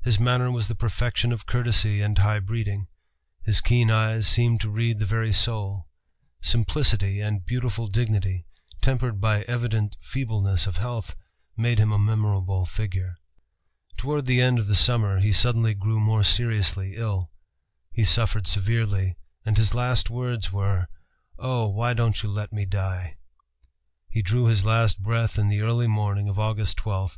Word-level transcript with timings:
His 0.00 0.18
manner 0.18 0.50
was 0.50 0.68
the 0.68 0.74
perfection 0.74 1.30
of 1.30 1.44
courtesy 1.44 2.00
and 2.00 2.16
high 2.16 2.38
breeding. 2.38 2.88
His 3.42 3.60
keen 3.60 3.90
eyes 3.90 4.26
seemed 4.26 4.62
to 4.62 4.70
read 4.70 4.98
the 4.98 5.04
very 5.04 5.30
soul. 5.30 5.90
Simplicity 6.40 7.20
and 7.20 7.44
beautiful 7.44 7.86
dignity, 7.86 8.46
tempered 8.80 9.20
by 9.20 9.42
evident 9.42 9.98
feebleness 10.00 10.66
of 10.66 10.78
health, 10.78 11.14
made 11.54 11.78
him 11.78 11.92
a 11.92 11.98
memorable 11.98 12.64
figure. 12.64 13.16
Toward 13.98 14.24
the 14.24 14.40
end 14.40 14.58
of 14.58 14.68
the 14.68 14.74
summer 14.74 15.18
he 15.18 15.34
suddenly 15.34 15.74
grew 15.74 16.00
more 16.00 16.24
seriously 16.24 16.96
ill. 16.96 17.30
He 17.92 18.06
suffered 18.06 18.46
severely, 18.46 19.18
and 19.44 19.58
his 19.58 19.74
last 19.74 20.08
words 20.08 20.50
were, 20.50 20.88
"Oh! 21.38 21.68
why 21.68 21.92
don't 21.92 22.22
you 22.22 22.30
let 22.30 22.54
me 22.54 22.64
die?" 22.64 23.18
He 24.08 24.22
drew 24.22 24.46
his 24.46 24.64
last 24.64 25.02
breath 25.02 25.38
in 25.38 25.50
the 25.50 25.60
early 25.60 25.88
morning 25.88 26.26
of 26.26 26.36
Aug. 26.36 26.54
12, 26.56 26.56
1891. 26.56 27.10